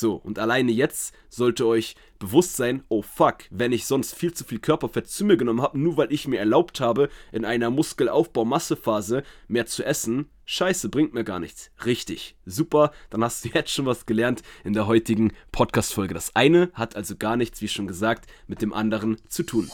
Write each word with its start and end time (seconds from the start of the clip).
So, 0.00 0.14
und 0.14 0.38
alleine 0.38 0.72
jetzt 0.72 1.14
sollte 1.28 1.66
euch 1.66 1.94
bewusst 2.18 2.56
sein, 2.56 2.84
oh 2.88 3.02
fuck, 3.02 3.40
wenn 3.50 3.70
ich 3.70 3.84
sonst 3.84 4.14
viel 4.14 4.32
zu 4.32 4.44
viel 4.44 4.58
Körperfett 4.58 5.10
zu 5.10 5.26
mir 5.26 5.36
genommen 5.36 5.60
habe, 5.60 5.78
nur 5.78 5.98
weil 5.98 6.10
ich 6.10 6.26
mir 6.26 6.38
erlaubt 6.38 6.80
habe, 6.80 7.10
in 7.32 7.44
einer 7.44 7.68
Muskelaufbau-Massephase 7.68 9.24
mehr 9.46 9.66
zu 9.66 9.84
essen, 9.84 10.30
scheiße, 10.46 10.88
bringt 10.88 11.12
mir 11.12 11.22
gar 11.22 11.38
nichts. 11.38 11.70
Richtig, 11.84 12.34
super, 12.46 12.92
dann 13.10 13.22
hast 13.22 13.44
du 13.44 13.48
jetzt 13.52 13.72
schon 13.72 13.84
was 13.84 14.06
gelernt 14.06 14.40
in 14.64 14.72
der 14.72 14.86
heutigen 14.86 15.34
Podcast-Folge. 15.52 16.14
Das 16.14 16.34
eine 16.34 16.70
hat 16.72 16.96
also 16.96 17.16
gar 17.16 17.36
nichts, 17.36 17.60
wie 17.60 17.68
schon 17.68 17.86
gesagt, 17.86 18.26
mit 18.46 18.62
dem 18.62 18.72
anderen 18.72 19.18
zu 19.28 19.42
tun. 19.42 19.70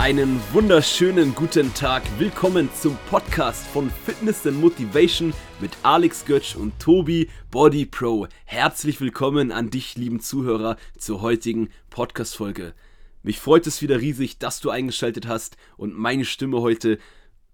Einen 0.00 0.40
wunderschönen 0.54 1.34
guten 1.34 1.74
Tag. 1.74 2.02
Willkommen 2.18 2.70
zum 2.74 2.96
Podcast 3.10 3.66
von 3.66 3.90
Fitness 3.90 4.46
and 4.46 4.58
Motivation 4.58 5.34
mit 5.60 5.72
Alex 5.82 6.24
Götsch 6.24 6.56
und 6.56 6.72
Tobi 6.80 7.28
Body 7.50 7.84
Pro. 7.84 8.26
Herzlich 8.46 9.02
willkommen 9.02 9.52
an 9.52 9.68
dich, 9.68 9.96
lieben 9.96 10.20
Zuhörer, 10.20 10.78
zur 10.96 11.20
heutigen 11.20 11.68
Podcast-Folge. 11.90 12.72
Mich 13.22 13.40
freut 13.40 13.66
es 13.66 13.82
wieder 13.82 14.00
riesig, 14.00 14.38
dass 14.38 14.60
du 14.60 14.70
eingeschaltet 14.70 15.28
hast 15.28 15.58
und 15.76 15.94
meine 15.94 16.24
Stimme 16.24 16.62
heute, 16.62 16.98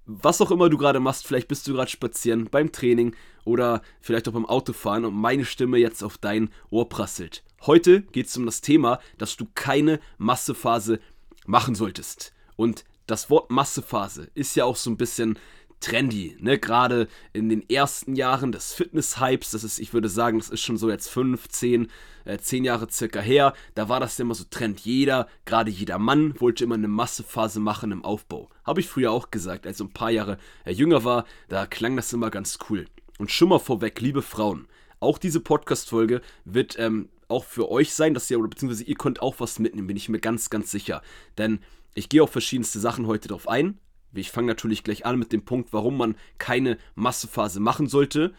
was 0.04 0.40
auch 0.40 0.52
immer 0.52 0.68
du 0.70 0.78
gerade 0.78 1.00
machst, 1.00 1.26
vielleicht 1.26 1.48
bist 1.48 1.66
du 1.66 1.72
gerade 1.72 1.90
spazieren 1.90 2.46
beim 2.48 2.70
Training 2.70 3.16
oder 3.44 3.82
vielleicht 4.00 4.28
auch 4.28 4.34
beim 4.34 4.46
Autofahren 4.46 5.04
und 5.04 5.14
meine 5.14 5.44
Stimme 5.44 5.78
jetzt 5.78 6.04
auf 6.04 6.16
dein 6.16 6.50
Ohr 6.70 6.88
prasselt. 6.88 7.42
Heute 7.62 8.02
geht 8.02 8.28
es 8.28 8.36
um 8.36 8.46
das 8.46 8.60
Thema, 8.60 9.00
dass 9.18 9.36
du 9.36 9.48
keine 9.52 9.98
Massephase 10.16 11.00
machen 11.44 11.74
solltest. 11.74 12.35
Und 12.56 12.84
das 13.06 13.30
Wort 13.30 13.50
Massephase 13.50 14.28
ist 14.34 14.56
ja 14.56 14.64
auch 14.64 14.76
so 14.76 14.90
ein 14.90 14.96
bisschen 14.96 15.38
trendy, 15.80 16.36
ne? 16.40 16.58
Gerade 16.58 17.06
in 17.32 17.48
den 17.48 17.68
ersten 17.68 18.16
Jahren 18.16 18.50
des 18.50 18.72
Fitness-Hypes, 18.72 19.50
das 19.50 19.62
ist, 19.62 19.78
ich 19.78 19.92
würde 19.92 20.08
sagen, 20.08 20.38
das 20.38 20.48
ist 20.48 20.62
schon 20.62 20.76
so 20.76 20.90
jetzt 20.90 21.08
5, 21.08 21.48
10, 21.48 21.88
äh, 22.24 22.38
10 22.38 22.64
Jahre 22.64 22.88
circa 22.90 23.20
her, 23.20 23.52
da 23.74 23.88
war 23.88 24.00
das 24.00 24.18
immer 24.18 24.34
so 24.34 24.44
Trend. 24.48 24.80
Jeder, 24.80 25.28
gerade 25.44 25.70
jeder 25.70 25.98
Mann, 25.98 26.40
wollte 26.40 26.64
immer 26.64 26.76
eine 26.76 26.88
Massephase 26.88 27.60
machen 27.60 27.92
im 27.92 28.04
Aufbau. 28.04 28.48
Habe 28.64 28.80
ich 28.80 28.88
früher 28.88 29.12
auch 29.12 29.30
gesagt, 29.30 29.66
als 29.66 29.80
ich 29.80 29.86
ein 29.86 29.92
paar 29.92 30.10
Jahre 30.10 30.38
äh, 30.64 30.72
jünger 30.72 31.04
war, 31.04 31.24
da 31.48 31.66
klang 31.66 31.96
das 31.96 32.12
immer 32.12 32.30
ganz 32.30 32.58
cool. 32.68 32.86
Und 33.18 33.30
schon 33.30 33.50
mal 33.50 33.58
vorweg, 33.58 34.00
liebe 34.00 34.22
Frauen, 34.22 34.66
auch 34.98 35.18
diese 35.18 35.40
Podcast-Folge 35.40 36.22
wird 36.44 36.78
ähm, 36.78 37.10
auch 37.28 37.44
für 37.44 37.70
euch 37.70 37.92
sein, 37.92 38.14
dass 38.14 38.30
ihr, 38.30 38.38
oder 38.38 38.48
beziehungsweise 38.48 38.84
ihr 38.84 38.96
könnt 38.96 39.20
auch 39.20 39.40
was 39.40 39.58
mitnehmen, 39.58 39.88
bin 39.88 39.96
ich 39.96 40.08
mir 40.08 40.20
ganz, 40.20 40.48
ganz 40.48 40.70
sicher. 40.70 41.02
Denn 41.38 41.60
ich 41.96 42.08
gehe 42.10 42.22
auf 42.22 42.30
verschiedenste 42.30 42.78
Sachen 42.78 43.06
heute 43.06 43.28
drauf 43.28 43.48
ein. 43.48 43.78
Ich 44.14 44.30
fange 44.30 44.46
natürlich 44.46 44.84
gleich 44.84 45.04
an 45.04 45.18
mit 45.18 45.32
dem 45.32 45.44
Punkt, 45.44 45.72
warum 45.72 45.96
man 45.96 46.14
keine 46.38 46.78
Massephase 46.94 47.58
machen 47.58 47.88
sollte, 47.88 48.34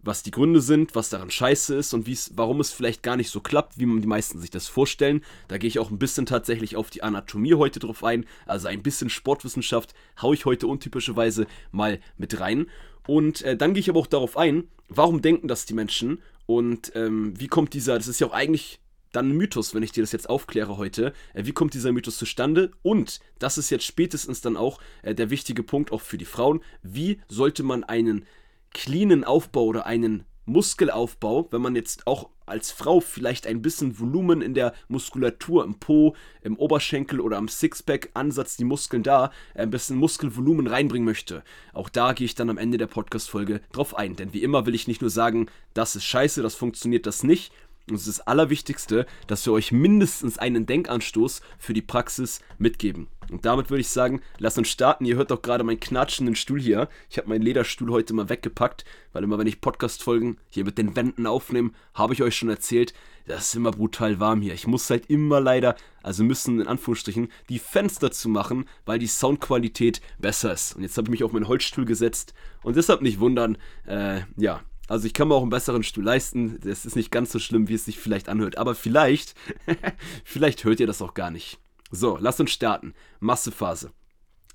was 0.00 0.22
die 0.22 0.30
Gründe 0.30 0.60
sind, 0.60 0.94
was 0.94 1.10
daran 1.10 1.30
scheiße 1.30 1.74
ist 1.76 1.94
und 1.94 2.08
warum 2.36 2.60
es 2.60 2.72
vielleicht 2.72 3.02
gar 3.02 3.16
nicht 3.16 3.30
so 3.30 3.40
klappt, 3.40 3.78
wie 3.78 3.86
man 3.86 4.00
die 4.00 4.08
meisten 4.08 4.40
sich 4.40 4.50
das 4.50 4.68
vorstellen. 4.68 5.22
Da 5.48 5.58
gehe 5.58 5.68
ich 5.68 5.78
auch 5.78 5.90
ein 5.90 5.98
bisschen 5.98 6.26
tatsächlich 6.26 6.76
auf 6.76 6.90
die 6.90 7.02
Anatomie 7.02 7.54
heute 7.54 7.78
drauf 7.78 8.02
ein, 8.04 8.26
also 8.46 8.68
ein 8.68 8.82
bisschen 8.82 9.10
Sportwissenschaft 9.10 9.94
haue 10.20 10.34
ich 10.34 10.46
heute 10.46 10.66
untypischerweise 10.66 11.46
mal 11.72 12.00
mit 12.16 12.40
rein. 12.40 12.66
Und 13.06 13.42
äh, 13.42 13.56
dann 13.56 13.74
gehe 13.74 13.80
ich 13.80 13.90
aber 13.90 14.00
auch 14.00 14.06
darauf 14.06 14.36
ein, 14.38 14.68
warum 14.88 15.20
denken 15.20 15.48
das 15.48 15.66
die 15.66 15.74
Menschen 15.74 16.22
und 16.46 16.92
ähm, 16.94 17.38
wie 17.38 17.48
kommt 17.48 17.74
dieser, 17.74 17.96
das 17.96 18.08
ist 18.08 18.20
ja 18.20 18.26
auch 18.26 18.32
eigentlich 18.32 18.80
dann 19.16 19.30
ein 19.30 19.36
Mythos, 19.36 19.74
wenn 19.74 19.82
ich 19.82 19.92
dir 19.92 20.02
das 20.02 20.12
jetzt 20.12 20.28
aufkläre 20.28 20.76
heute. 20.76 21.12
Äh, 21.32 21.44
wie 21.46 21.52
kommt 21.52 21.74
dieser 21.74 21.92
Mythos 21.92 22.18
zustande? 22.18 22.70
Und 22.82 23.20
das 23.38 23.58
ist 23.58 23.70
jetzt 23.70 23.84
spätestens 23.84 24.40
dann 24.40 24.56
auch 24.56 24.80
äh, 25.02 25.14
der 25.14 25.30
wichtige 25.30 25.62
Punkt 25.62 25.92
auch 25.92 26.00
für 26.00 26.18
die 26.18 26.24
Frauen. 26.24 26.60
Wie 26.82 27.20
sollte 27.28 27.62
man 27.62 27.84
einen 27.84 28.26
cleanen 28.70 29.24
Aufbau 29.24 29.64
oder 29.64 29.86
einen 29.86 30.24
Muskelaufbau, 30.46 31.48
wenn 31.50 31.62
man 31.62 31.74
jetzt 31.74 32.06
auch 32.06 32.28
als 32.46 32.70
Frau 32.70 33.00
vielleicht 33.00 33.46
ein 33.46 33.62
bisschen 33.62 33.98
Volumen 33.98 34.42
in 34.42 34.52
der 34.52 34.74
Muskulatur 34.88 35.64
im 35.64 35.78
Po, 35.78 36.14
im 36.42 36.56
Oberschenkel 36.56 37.20
oder 37.20 37.38
am 37.38 37.48
Sixpack-Ansatz, 37.48 38.56
die 38.56 38.64
Muskeln 38.64 39.02
da, 39.02 39.30
äh, 39.54 39.62
ein 39.62 39.70
bisschen 39.70 39.96
Muskelvolumen 39.96 40.66
reinbringen 40.66 41.06
möchte. 41.06 41.42
Auch 41.72 41.88
da 41.88 42.12
gehe 42.12 42.26
ich 42.26 42.34
dann 42.34 42.50
am 42.50 42.58
Ende 42.58 42.76
der 42.76 42.86
Podcast-Folge 42.86 43.62
drauf 43.72 43.96
ein. 43.96 44.16
Denn 44.16 44.34
wie 44.34 44.42
immer 44.42 44.66
will 44.66 44.74
ich 44.74 44.88
nicht 44.88 45.00
nur 45.00 45.10
sagen, 45.10 45.46
das 45.72 45.96
ist 45.96 46.04
scheiße, 46.04 46.42
das 46.42 46.54
funktioniert 46.54 47.06
das 47.06 47.22
nicht, 47.22 47.52
und 47.88 47.96
es 47.96 48.06
ist 48.06 48.18
das 48.18 48.26
Allerwichtigste, 48.26 49.06
dass 49.26 49.44
wir 49.44 49.52
euch 49.52 49.70
mindestens 49.70 50.38
einen 50.38 50.64
Denkanstoß 50.64 51.42
für 51.58 51.74
die 51.74 51.82
Praxis 51.82 52.40
mitgeben. 52.58 53.08
Und 53.30 53.44
damit 53.44 53.70
würde 53.70 53.80
ich 53.80 53.88
sagen, 53.88 54.20
lasst 54.38 54.58
uns 54.58 54.68
starten. 54.68 55.04
Ihr 55.04 55.16
hört 55.16 55.30
doch 55.30 55.42
gerade 55.42 55.64
meinen 55.64 55.80
knatschenden 55.80 56.34
Stuhl 56.34 56.60
hier. 56.60 56.88
Ich 57.10 57.18
habe 57.18 57.28
meinen 57.28 57.42
Lederstuhl 57.42 57.90
heute 57.90 58.14
mal 58.14 58.28
weggepackt, 58.28 58.84
weil 59.12 59.24
immer 59.24 59.38
wenn 59.38 59.46
ich 59.46 59.60
Podcast-Folgen 59.60 60.38
hier 60.48 60.64
mit 60.64 60.78
den 60.78 60.96
Wänden 60.96 61.26
aufnehme, 61.26 61.72
habe 61.94 62.14
ich 62.14 62.22
euch 62.22 62.36
schon 62.36 62.48
erzählt, 62.48 62.94
das 63.26 63.48
ist 63.48 63.54
immer 63.54 63.70
brutal 63.70 64.20
warm 64.20 64.40
hier. 64.40 64.54
Ich 64.54 64.66
muss 64.66 64.88
halt 64.90 65.08
immer 65.08 65.40
leider, 65.40 65.76
also 66.02 66.24
müssen 66.24 66.60
in 66.60 66.66
Anführungsstrichen, 66.66 67.28
die 67.48 67.58
Fenster 67.58 68.10
zu 68.10 68.28
machen, 68.28 68.66
weil 68.84 68.98
die 68.98 69.06
Soundqualität 69.06 70.00
besser 70.18 70.52
ist. 70.52 70.76
Und 70.76 70.82
jetzt 70.82 70.96
habe 70.96 71.06
ich 71.06 71.10
mich 71.10 71.24
auf 71.24 71.32
meinen 71.32 71.48
Holzstuhl 71.48 71.86
gesetzt 71.86 72.34
und 72.62 72.76
deshalb 72.76 73.00
nicht 73.00 73.20
wundern, 73.20 73.56
äh, 73.86 74.20
ja, 74.36 74.62
also 74.88 75.06
ich 75.06 75.14
kann 75.14 75.28
mir 75.28 75.34
auch 75.34 75.42
einen 75.42 75.50
besseren 75.50 75.82
Stuhl 75.82 76.04
leisten. 76.04 76.60
Das 76.62 76.84
ist 76.84 76.96
nicht 76.96 77.10
ganz 77.10 77.32
so 77.32 77.38
schlimm, 77.38 77.68
wie 77.68 77.74
es 77.74 77.84
sich 77.84 77.98
vielleicht 77.98 78.28
anhört. 78.28 78.58
Aber 78.58 78.74
vielleicht, 78.74 79.34
vielleicht 80.24 80.64
hört 80.64 80.80
ihr 80.80 80.86
das 80.86 81.02
auch 81.02 81.14
gar 81.14 81.30
nicht. 81.30 81.58
So, 81.90 82.18
lasst 82.20 82.40
uns 82.40 82.50
starten. 82.50 82.94
Massephase. 83.20 83.92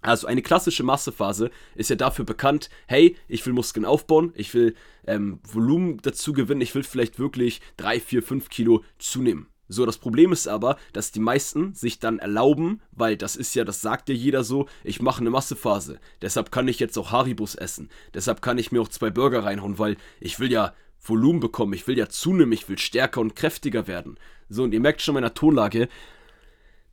Also 0.01 0.27
eine 0.27 0.41
klassische 0.41 0.83
Massephase 0.83 1.51
ist 1.75 1.89
ja 1.89 1.95
dafür 1.95 2.23
bekannt, 2.23 2.69
hey, 2.87 3.17
ich 3.27 3.45
will 3.45 3.53
Muskeln 3.53 3.85
aufbauen, 3.85 4.31
ich 4.35 4.53
will 4.53 4.75
ähm, 5.05 5.39
Volumen 5.43 5.97
dazu 6.01 6.31
gewinnen, 6.31 6.61
ich 6.61 6.73
will 6.73 6.83
vielleicht 6.83 7.19
wirklich 7.19 7.59
3, 7.77 7.99
4, 7.99 8.23
5 8.23 8.49
Kilo 8.49 8.83
zunehmen. 8.97 9.47
So, 9.71 9.85
das 9.85 9.99
Problem 9.99 10.33
ist 10.33 10.47
aber, 10.47 10.77
dass 10.93 11.11
die 11.11 11.19
meisten 11.19 11.75
sich 11.75 11.99
dann 11.99 12.17
erlauben, 12.17 12.81
weil 12.91 13.15
das 13.15 13.35
ist 13.35 13.53
ja, 13.53 13.63
das 13.63 13.81
sagt 13.81 14.09
ja 14.09 14.15
jeder 14.15 14.43
so, 14.43 14.67
ich 14.83 14.99
mache 14.99 15.21
eine 15.21 15.29
Massephase. 15.29 15.99
Deshalb 16.23 16.51
kann 16.51 16.67
ich 16.67 16.79
jetzt 16.79 16.97
auch 16.97 17.11
Haribus 17.11 17.53
essen. 17.53 17.89
Deshalb 18.15 18.41
kann 18.41 18.57
ich 18.57 18.71
mir 18.71 18.81
auch 18.81 18.87
zwei 18.87 19.11
Burger 19.11 19.45
reinhauen, 19.45 19.77
weil 19.77 19.95
ich 20.19 20.39
will 20.39 20.51
ja 20.51 20.73
Volumen 21.01 21.39
bekommen, 21.39 21.73
ich 21.73 21.87
will 21.87 21.97
ja 21.97 22.09
zunehmen, 22.09 22.51
ich 22.51 22.67
will 22.67 22.79
stärker 22.79 23.21
und 23.21 23.35
kräftiger 23.35 23.87
werden. 23.87 24.17
So, 24.49 24.63
und 24.63 24.73
ihr 24.73 24.79
merkt 24.79 25.03
schon 25.03 25.13
meiner 25.13 25.35
Tonlage, 25.35 25.87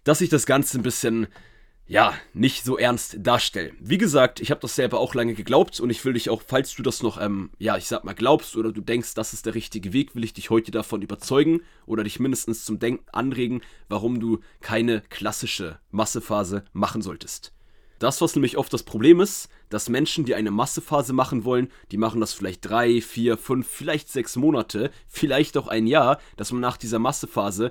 dass 0.05 0.21
ich 0.21 0.29
das 0.29 0.45
Ganze 0.45 0.79
ein 0.79 0.83
bisschen 0.83 1.29
ja, 1.89 2.15
nicht 2.35 2.65
so 2.65 2.77
ernst 2.79 3.17
darstellen. 3.21 3.77
Wie 3.81 3.99
gesagt, 3.99 4.41
ich 4.41 4.51
habe 4.51 4.61
das 4.61 4.75
selber 4.75 4.99
auch 4.99 5.15
lange 5.15 5.35
geglaubt 5.35 5.79
und 5.81 5.91
ich 5.91 6.05
will 6.05 6.15
dich 6.15 6.31
auch, 6.31 6.43
falls 6.47 6.75
du 6.75 6.83
das 6.83 7.03
noch, 7.03 7.21
ähm, 7.21 7.51
ja, 7.59 7.77
ich 7.77 7.87
sag 7.87 8.05
mal, 8.05 8.15
glaubst 8.15 8.57
oder 8.57 8.73
du 8.73 8.81
denkst, 8.81 9.15
das 9.15 9.33
ist 9.33 9.47
der 9.47 9.55
richtige 9.55 9.93
Weg, 9.93 10.15
will 10.15 10.25
ich 10.25 10.35
dich 10.35 10.51
heute 10.51 10.73
davon 10.73 11.03
überzeugen 11.03 11.61
oder 11.87 12.03
dich 12.03 12.19
mindestens 12.19 12.65
zum 12.65 12.79
Denken 12.79 13.05
anregen, 13.13 13.63
warum 13.89 14.19
du 14.19 14.41
keine 14.61 15.03
klassische 15.09 15.79
Massephase 15.91 16.65
machen 16.73 17.03
solltest. 17.03 17.53
Das, 17.99 18.21
was 18.21 18.35
nämlich 18.35 18.59
oft 18.59 18.73
das 18.73 18.83
Problem 18.83 19.21
ist, 19.21 19.49
dass 19.71 19.89
Menschen, 19.89 20.27
die 20.27 20.35
eine 20.35 20.51
Massephase 20.51 21.13
machen 21.13 21.45
wollen, 21.45 21.71
die 21.93 21.97
machen 21.97 22.21
das 22.21 22.35
vielleicht 22.35 22.69
drei, 22.69 23.01
vier, 23.01 23.39
fünf, 23.39 23.67
vielleicht 23.67 24.11
sechs 24.11 24.37
Monate, 24.37 24.91
vielleicht 25.09 25.57
auch 25.57 25.69
ein 25.69 25.87
Jahr, 25.87 26.19
dass 26.37 26.53
man 26.53 26.61
nach 26.61 26.77
dieser 26.77 26.99
Massephase 26.99 27.71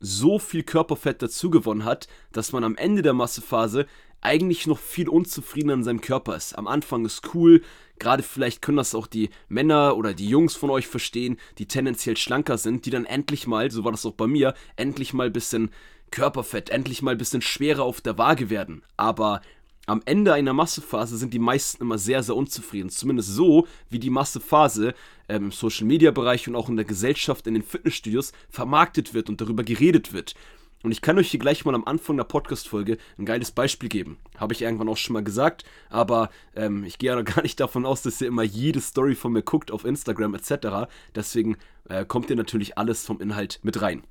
so 0.00 0.38
viel 0.38 0.62
Körperfett 0.62 1.22
dazugewonnen 1.22 1.84
hat, 1.84 2.08
dass 2.32 2.52
man 2.52 2.64
am 2.64 2.76
Ende 2.76 3.02
der 3.02 3.14
Massephase 3.14 3.86
eigentlich 4.20 4.66
noch 4.66 4.78
viel 4.78 5.08
unzufriedener 5.08 5.74
in 5.74 5.84
seinem 5.84 6.00
Körper 6.00 6.36
ist. 6.36 6.58
Am 6.58 6.66
Anfang 6.66 7.04
ist 7.04 7.34
cool, 7.34 7.62
gerade 7.98 8.22
vielleicht 8.22 8.62
können 8.62 8.78
das 8.78 8.94
auch 8.94 9.06
die 9.06 9.30
Männer 9.48 9.96
oder 9.96 10.14
die 10.14 10.28
Jungs 10.28 10.56
von 10.56 10.70
euch 10.70 10.86
verstehen, 10.86 11.38
die 11.58 11.66
tendenziell 11.66 12.16
schlanker 12.16 12.58
sind, 12.58 12.84
die 12.86 12.90
dann 12.90 13.04
endlich 13.04 13.46
mal, 13.46 13.70
so 13.70 13.84
war 13.84 13.92
das 13.92 14.06
auch 14.06 14.14
bei 14.14 14.26
mir, 14.26 14.54
endlich 14.76 15.12
mal 15.12 15.26
ein 15.26 15.32
bisschen 15.32 15.70
Körperfett, 16.10 16.70
endlich 16.70 17.02
mal 17.02 17.12
ein 17.12 17.18
bisschen 17.18 17.42
schwerer 17.42 17.82
auf 17.82 18.00
der 18.00 18.18
Waage 18.18 18.50
werden. 18.50 18.82
Aber 18.96 19.40
am 19.88 20.02
Ende 20.04 20.34
einer 20.34 20.52
Massephase 20.52 21.16
sind 21.16 21.32
die 21.32 21.38
meisten 21.38 21.82
immer 21.82 21.96
sehr, 21.96 22.22
sehr 22.22 22.36
unzufrieden. 22.36 22.90
Zumindest 22.90 23.30
so, 23.30 23.66
wie 23.88 23.98
die 23.98 24.10
Massephase 24.10 24.94
ähm, 25.30 25.44
im 25.44 25.50
Social 25.50 25.86
Media 25.86 26.10
Bereich 26.10 26.46
und 26.46 26.56
auch 26.56 26.68
in 26.68 26.76
der 26.76 26.84
Gesellschaft, 26.84 27.46
in 27.46 27.54
den 27.54 27.62
Fitnessstudios 27.62 28.32
vermarktet 28.50 29.14
wird 29.14 29.30
und 29.30 29.40
darüber 29.40 29.64
geredet 29.64 30.12
wird. 30.12 30.34
Und 30.82 30.92
ich 30.92 31.00
kann 31.00 31.18
euch 31.18 31.30
hier 31.30 31.40
gleich 31.40 31.64
mal 31.64 31.74
am 31.74 31.86
Anfang 31.86 32.18
der 32.18 32.24
Podcast-Folge 32.24 32.98
ein 33.16 33.24
geiles 33.24 33.50
Beispiel 33.50 33.88
geben. 33.88 34.18
Habe 34.36 34.52
ich 34.52 34.60
irgendwann 34.60 34.90
auch 34.90 34.96
schon 34.98 35.14
mal 35.14 35.24
gesagt, 35.24 35.64
aber 35.88 36.28
ähm, 36.54 36.84
ich 36.84 36.98
gehe 36.98 37.10
ja 37.10 37.16
noch 37.16 37.24
gar 37.34 37.42
nicht 37.42 37.58
davon 37.58 37.86
aus, 37.86 38.02
dass 38.02 38.20
ihr 38.20 38.28
immer 38.28 38.42
jede 38.42 38.82
Story 38.82 39.14
von 39.14 39.32
mir 39.32 39.42
guckt 39.42 39.70
auf 39.70 39.86
Instagram 39.86 40.34
etc. 40.34 40.90
Deswegen 41.14 41.56
äh, 41.88 42.04
kommt 42.04 42.28
ihr 42.28 42.36
natürlich 42.36 42.76
alles 42.76 43.06
vom 43.06 43.22
Inhalt 43.22 43.58
mit 43.62 43.80
rein. 43.80 44.02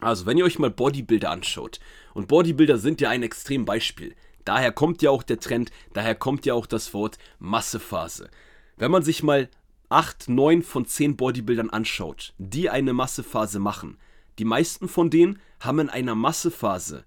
Also, 0.00 0.26
wenn 0.26 0.36
ihr 0.36 0.44
euch 0.44 0.58
mal 0.58 0.70
Bodybuilder 0.70 1.30
anschaut, 1.30 1.80
und 2.12 2.28
Bodybuilder 2.28 2.76
sind 2.76 3.00
ja 3.00 3.08
ein 3.08 3.22
Extrembeispiel. 3.22 4.14
Daher 4.46 4.70
kommt 4.70 5.02
ja 5.02 5.10
auch 5.10 5.24
der 5.24 5.40
Trend, 5.40 5.72
daher 5.92 6.14
kommt 6.14 6.46
ja 6.46 6.54
auch 6.54 6.66
das 6.66 6.94
Wort 6.94 7.18
Massephase. 7.40 8.30
Wenn 8.76 8.92
man 8.92 9.02
sich 9.02 9.24
mal 9.24 9.50
8, 9.88 10.28
9 10.28 10.62
von 10.62 10.86
10 10.86 11.16
Bodybuildern 11.16 11.68
anschaut, 11.68 12.32
die 12.38 12.70
eine 12.70 12.92
Massephase 12.92 13.58
machen, 13.58 13.98
die 14.38 14.44
meisten 14.44 14.88
von 14.88 15.10
denen 15.10 15.40
haben 15.58 15.80
in 15.80 15.90
einer 15.90 16.14
Massephase, 16.14 17.04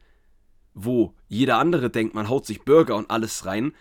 wo 0.73 1.13
jeder 1.29 1.59
andere 1.59 1.89
denkt, 1.89 2.13
man 2.13 2.27
haut 2.27 2.45
sich 2.45 2.63
Burger 2.63 2.97
und 2.97 3.09
alles 3.09 3.45
rein, 3.45 3.73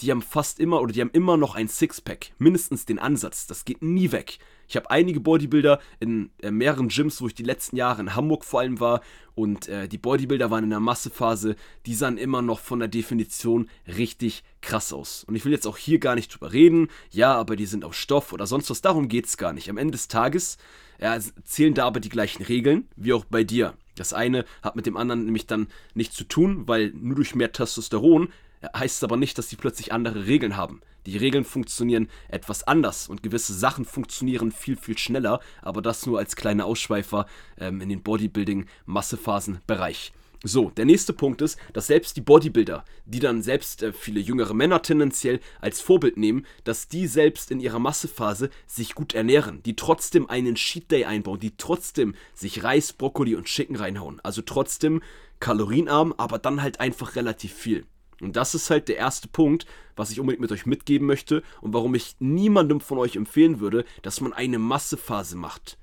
die 0.00 0.10
haben 0.10 0.22
fast 0.22 0.58
immer 0.58 0.80
oder 0.80 0.92
die 0.92 1.00
haben 1.00 1.10
immer 1.12 1.36
noch 1.36 1.54
ein 1.54 1.68
Sixpack. 1.68 2.32
Mindestens 2.38 2.84
den 2.84 2.98
Ansatz. 2.98 3.46
Das 3.46 3.64
geht 3.64 3.80
nie 3.80 4.10
weg. 4.10 4.38
Ich 4.68 4.76
habe 4.76 4.90
einige 4.90 5.20
Bodybuilder 5.20 5.80
in 6.00 6.30
äh, 6.42 6.50
mehreren 6.50 6.88
Gyms, 6.88 7.20
wo 7.20 7.26
ich 7.26 7.34
die 7.34 7.42
letzten 7.42 7.76
Jahre 7.76 8.00
in 8.00 8.14
Hamburg 8.14 8.44
vor 8.44 8.60
allem 8.60 8.80
war. 8.80 9.00
Und 9.34 9.68
äh, 9.68 9.88
die 9.88 9.98
Bodybuilder 9.98 10.50
waren 10.50 10.64
in 10.64 10.70
der 10.70 10.80
Massephase. 10.80 11.56
Die 11.86 11.94
sahen 11.94 12.18
immer 12.18 12.42
noch 12.42 12.60
von 12.60 12.78
der 12.78 12.88
Definition 12.88 13.68
richtig 13.86 14.44
krass 14.60 14.92
aus. 14.92 15.24
Und 15.24 15.34
ich 15.34 15.44
will 15.44 15.52
jetzt 15.52 15.66
auch 15.66 15.76
hier 15.76 15.98
gar 15.98 16.14
nicht 16.14 16.32
drüber 16.32 16.52
reden. 16.52 16.88
Ja, 17.10 17.34
aber 17.34 17.56
die 17.56 17.66
sind 17.66 17.84
auf 17.84 17.94
Stoff 17.94 18.32
oder 18.32 18.46
sonst 18.46 18.70
was. 18.70 18.80
Darum 18.80 19.08
geht 19.08 19.26
es 19.26 19.36
gar 19.36 19.52
nicht. 19.52 19.68
Am 19.70 19.78
Ende 19.78 19.92
des 19.92 20.08
Tages 20.08 20.58
ja, 21.00 21.18
zählen 21.44 21.74
da 21.74 21.86
aber 21.86 22.00
die 22.00 22.08
gleichen 22.08 22.44
Regeln, 22.44 22.88
wie 22.96 23.12
auch 23.12 23.24
bei 23.24 23.44
dir. 23.44 23.74
Das 23.96 24.12
eine 24.12 24.44
hat 24.62 24.76
mit 24.76 24.86
dem 24.86 24.96
anderen 24.96 25.24
nämlich 25.24 25.46
dann 25.46 25.68
nichts 25.94 26.16
zu 26.16 26.24
tun, 26.24 26.66
weil 26.66 26.92
nur 26.94 27.16
durch 27.16 27.34
mehr 27.34 27.52
Testosteron 27.52 28.28
heißt 28.76 28.96
es 28.96 29.04
aber 29.04 29.16
nicht, 29.16 29.36
dass 29.38 29.48
die 29.48 29.56
plötzlich 29.56 29.92
andere 29.92 30.26
Regeln 30.26 30.56
haben. 30.56 30.80
Die 31.06 31.16
Regeln 31.16 31.44
funktionieren 31.44 32.08
etwas 32.28 32.64
anders 32.64 33.08
und 33.08 33.22
gewisse 33.22 33.54
Sachen 33.54 33.84
funktionieren 33.84 34.50
viel, 34.52 34.76
viel 34.76 34.98
schneller, 34.98 35.40
aber 35.62 35.82
das 35.82 36.06
nur 36.06 36.18
als 36.18 36.36
kleiner 36.36 36.66
Ausschweifer 36.66 37.26
ähm, 37.58 37.80
in 37.80 37.88
den 37.88 38.02
Bodybuilding-Massephasen-Bereich. 38.02 40.12
So, 40.46 40.68
der 40.68 40.84
nächste 40.84 41.14
Punkt 41.14 41.40
ist, 41.40 41.58
dass 41.72 41.86
selbst 41.86 42.18
die 42.18 42.20
Bodybuilder, 42.20 42.84
die 43.06 43.18
dann 43.18 43.40
selbst 43.40 43.82
äh, 43.82 43.94
viele 43.94 44.20
jüngere 44.20 44.52
Männer 44.52 44.82
tendenziell 44.82 45.40
als 45.62 45.80
Vorbild 45.80 46.18
nehmen, 46.18 46.44
dass 46.64 46.86
die 46.86 47.06
selbst 47.06 47.50
in 47.50 47.60
ihrer 47.60 47.78
Massephase 47.78 48.50
sich 48.66 48.94
gut 48.94 49.14
ernähren, 49.14 49.62
die 49.62 49.74
trotzdem 49.74 50.28
einen 50.28 50.56
Cheat 50.56 50.90
Day 50.90 51.06
einbauen, 51.06 51.40
die 51.40 51.56
trotzdem 51.56 52.14
sich 52.34 52.62
Reis, 52.62 52.92
Brokkoli 52.92 53.36
und 53.36 53.46
Chicken 53.46 53.76
reinhauen. 53.76 54.20
Also 54.22 54.42
trotzdem 54.42 55.02
kalorienarm, 55.40 56.12
aber 56.18 56.38
dann 56.38 56.60
halt 56.60 56.78
einfach 56.78 57.16
relativ 57.16 57.54
viel. 57.54 57.86
Und 58.20 58.36
das 58.36 58.54
ist 58.54 58.70
halt 58.70 58.88
der 58.88 58.96
erste 58.96 59.28
Punkt, 59.28 59.66
was 59.96 60.10
ich 60.10 60.20
unbedingt 60.20 60.40
mit 60.40 60.52
euch 60.52 60.66
mitgeben 60.66 61.06
möchte 61.06 61.42
und 61.60 61.72
warum 61.72 61.94
ich 61.94 62.16
niemandem 62.18 62.80
von 62.80 62.98
euch 62.98 63.16
empfehlen 63.16 63.60
würde, 63.60 63.84
dass 64.02 64.20
man 64.20 64.32
eine 64.32 64.58
Massephase 64.58 65.36
macht. 65.36 65.78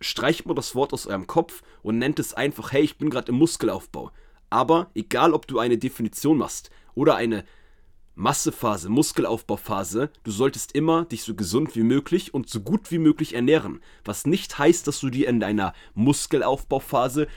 Streicht 0.00 0.46
mal 0.46 0.54
das 0.54 0.74
Wort 0.74 0.92
aus 0.92 1.06
eurem 1.06 1.26
Kopf 1.26 1.62
und 1.82 1.98
nennt 1.98 2.18
es 2.18 2.34
einfach, 2.34 2.72
hey, 2.72 2.82
ich 2.82 2.98
bin 2.98 3.10
gerade 3.10 3.32
im 3.32 3.38
Muskelaufbau. 3.38 4.10
Aber 4.50 4.90
egal, 4.94 5.32
ob 5.32 5.46
du 5.46 5.58
eine 5.58 5.78
Definition 5.78 6.38
machst 6.38 6.70
oder 6.94 7.16
eine 7.16 7.44
Massephase, 8.18 8.88
Muskelaufbauphase, 8.88 10.10
du 10.24 10.30
solltest 10.30 10.72
immer 10.72 11.04
dich 11.04 11.22
so 11.22 11.34
gesund 11.34 11.76
wie 11.76 11.82
möglich 11.82 12.32
und 12.32 12.48
so 12.48 12.60
gut 12.60 12.90
wie 12.90 12.98
möglich 12.98 13.34
ernähren. 13.34 13.80
Was 14.06 14.26
nicht 14.26 14.58
heißt, 14.58 14.86
dass 14.86 15.00
du 15.00 15.10
dir 15.10 15.28
in 15.28 15.38
deiner 15.38 15.74
Muskelaufbauphase 15.94 17.28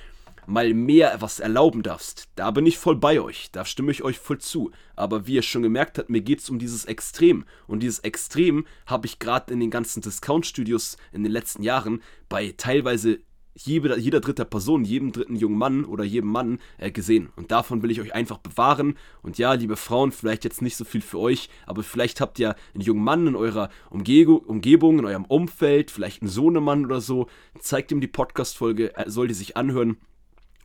mal 0.50 0.74
mehr 0.74 1.16
was 1.20 1.40
erlauben 1.40 1.84
darfst, 1.84 2.28
da 2.36 2.52
bin 2.52 2.66
ich 2.66 2.78
voll 2.78 2.96
bei 2.96 3.22
euch, 3.22 3.52
da 3.52 3.66
stimme 3.66 3.92
ich 3.92 4.04
euch 4.04 4.18
voll 4.18 4.40
zu. 4.40 4.72
Aber 4.96 5.28
wie 5.28 5.36
ihr 5.36 5.42
schon 5.44 5.62
gemerkt 5.62 5.98
habt, 5.98 6.10
mir 6.10 6.22
geht 6.22 6.40
es 6.40 6.50
um 6.50 6.60
dieses 6.60 6.86
Extrem. 6.86 7.46
Und 7.68 7.82
dieses 7.82 8.00
Extrem 8.00 8.66
habe 8.86 9.06
ich 9.06 9.20
gerade 9.20 9.54
in 9.54 9.60
den 9.60 9.70
ganzen 9.70 10.02
Discount-Studios 10.02 10.98
in 11.14 11.24
den 11.24 11.32
letzten 11.32 11.64
Jahren 11.64 12.02
bei 12.28 12.54
teilweise 12.58 13.20
jeder, 13.56 13.98
jeder 13.98 14.22
dritter 14.22 14.46
Person, 14.46 14.86
jedem 14.86 15.12
dritten 15.12 15.36
jungen 15.36 15.58
Mann 15.58 15.86
oder 15.86 16.04
jedem 16.04 16.32
Mann 16.32 16.60
äh, 16.78 16.92
gesehen. 16.92 17.30
Und 17.36 17.52
davon 17.52 17.84
will 17.84 17.92
ich 17.92 18.00
euch 18.02 18.16
einfach 18.16 18.38
bewahren. 18.38 18.98
Und 19.22 19.38
ja, 19.38 19.54
liebe 19.54 19.76
Frauen, 19.76 20.12
vielleicht 20.12 20.46
jetzt 20.46 20.62
nicht 20.62 20.78
so 20.78 20.86
viel 20.86 21.02
für 21.02 21.20
euch, 21.20 21.50
aber 21.66 21.84
vielleicht 21.84 22.22
habt 22.22 22.40
ihr 22.40 22.56
einen 22.74 22.84
jungen 22.84 23.04
Mann 23.04 23.28
in 23.28 23.36
eurer 23.36 23.70
Umge 23.90 24.30
Umgebung, 24.30 25.00
in 25.00 25.06
eurem 25.06 25.26
Umfeld, 25.26 25.92
vielleicht 25.92 26.22
einen 26.22 26.32
Sohnemann 26.32 26.86
oder 26.86 27.02
so. 27.02 27.28
Zeigt 27.60 27.92
ihm 27.92 28.02
die 28.02 28.08
Podcast-Folge, 28.08 28.96
er 28.96 29.12
soll 29.12 29.28
die 29.28 29.34
sich 29.34 29.58
anhören. 29.58 29.98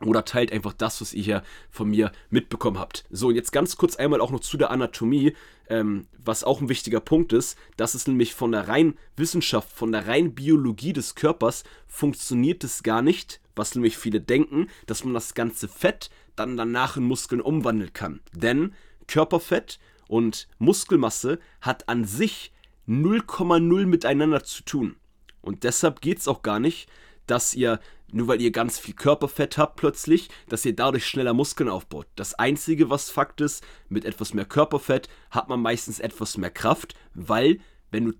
Oder 0.01 0.25
teilt 0.25 0.51
einfach 0.51 0.73
das, 0.73 0.99
was 0.99 1.13
ihr 1.13 1.23
hier 1.23 1.43
von 1.69 1.89
mir 1.89 2.11
mitbekommen 2.29 2.79
habt. 2.79 3.05
So, 3.09 3.27
und 3.29 3.35
jetzt 3.35 3.53
ganz 3.53 3.77
kurz 3.77 3.95
einmal 3.95 4.19
auch 4.19 4.31
noch 4.31 4.41
zu 4.41 4.57
der 4.57 4.69
Anatomie, 4.69 5.35
ähm, 5.69 6.07
was 6.17 6.43
auch 6.43 6.59
ein 6.59 6.67
wichtiger 6.67 6.99
Punkt 6.99 7.31
ist. 7.31 7.57
Das 7.77 7.95
ist 7.95 8.07
nämlich 8.07 8.33
von 8.33 8.51
der 8.51 8.67
reinen 8.67 8.97
Wissenschaft, 9.15 9.71
von 9.71 9.93
der 9.93 10.07
reinen 10.07 10.35
Biologie 10.35 10.91
des 10.91 11.15
Körpers 11.15 11.63
funktioniert 11.87 12.63
es 12.65 12.83
gar 12.83 13.01
nicht, 13.01 13.39
was 13.55 13.73
nämlich 13.73 13.97
viele 13.97 14.19
denken, 14.19 14.67
dass 14.85 15.05
man 15.05 15.13
das 15.13 15.33
ganze 15.33 15.69
Fett 15.69 16.09
dann 16.35 16.57
danach 16.57 16.97
in 16.97 17.03
Muskeln 17.03 17.39
umwandeln 17.39 17.93
kann. 17.93 18.19
Denn 18.33 18.73
Körperfett 19.07 19.79
und 20.07 20.47
Muskelmasse 20.59 21.39
hat 21.61 21.87
an 21.87 22.03
sich 22.03 22.51
0,0 22.87 23.85
miteinander 23.85 24.43
zu 24.43 24.63
tun. 24.63 24.97
Und 25.41 25.63
deshalb 25.63 26.01
geht 26.01 26.19
es 26.19 26.27
auch 26.27 26.41
gar 26.41 26.59
nicht, 26.59 26.89
dass 27.27 27.53
ihr 27.53 27.79
nur 28.11 28.27
weil 28.27 28.41
ihr 28.41 28.51
ganz 28.51 28.79
viel 28.79 28.93
Körperfett 28.93 29.57
habt 29.57 29.75
plötzlich, 29.77 30.29
dass 30.47 30.65
ihr 30.65 30.75
dadurch 30.75 31.05
schneller 31.05 31.33
Muskeln 31.33 31.69
aufbaut. 31.69 32.07
Das 32.15 32.33
Einzige, 32.35 32.89
was 32.89 33.09
Fakt 33.09 33.41
ist, 33.41 33.63
mit 33.89 34.05
etwas 34.05 34.33
mehr 34.33 34.45
Körperfett 34.45 35.09
hat 35.31 35.49
man 35.49 35.61
meistens 35.61 35.99
etwas 35.99 36.37
mehr 36.37 36.51
Kraft, 36.51 36.95
weil 37.13 37.59
wenn 37.91 38.05
du 38.05 38.13